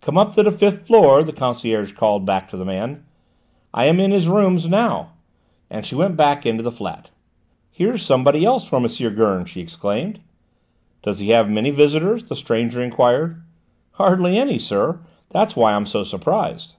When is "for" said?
8.66-8.82